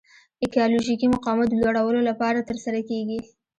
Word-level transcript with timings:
ایکالوژیکي 0.43 1.07
مقاومت 1.15 1.47
د 1.49 1.55
لوړلولو 1.61 2.01
لپاره 2.09 2.45
ترسره 2.49 2.79
کیږي. 2.89 3.19